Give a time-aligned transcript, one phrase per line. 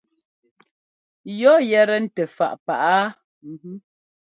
[1.39, 2.75] Yɔ yɛ́tɛ́ ntɛ fáʼ pá?